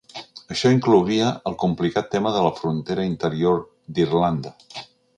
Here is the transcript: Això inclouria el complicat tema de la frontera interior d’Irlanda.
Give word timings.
Això 0.53 0.71
inclouria 0.75 1.27
el 1.51 1.59
complicat 1.65 2.11
tema 2.15 2.33
de 2.39 2.43
la 2.49 2.55
frontera 2.63 3.07
interior 3.13 3.63
d’Irlanda. 3.99 4.57